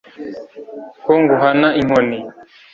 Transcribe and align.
ko 1.05 1.11
nguhana 1.21 1.67
inkoni 1.81 2.19